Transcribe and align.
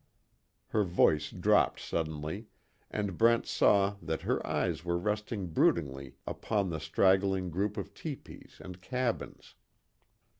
Her 0.69 0.83
voice 0.83 1.29
dropped 1.29 1.79
suddenly, 1.79 2.47
and 2.89 3.19
Brent 3.19 3.45
saw 3.45 3.97
that 4.01 4.23
her 4.23 4.43
eyes 4.47 4.83
were 4.83 4.97
resting 4.97 5.49
broodingly 5.53 6.15
upon 6.25 6.71
the 6.71 6.79
straggling 6.79 7.51
group 7.51 7.77
of 7.77 7.93
tepees 7.93 8.59
and 8.61 8.81
cabins. 8.81 9.53